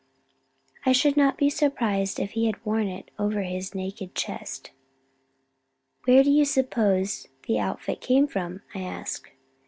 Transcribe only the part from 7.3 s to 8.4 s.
the outfit came